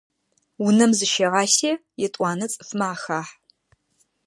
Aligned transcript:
Унэм 0.65 0.91
зыщыгъасе 0.97 1.71
етӏуанэ 2.05 2.45
цӏыфмэ 2.51 2.85
ахахь. 2.93 3.33